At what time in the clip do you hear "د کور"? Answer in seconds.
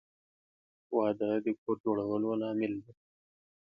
1.45-1.75